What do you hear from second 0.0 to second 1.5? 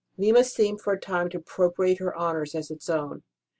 Lima seemed for the time to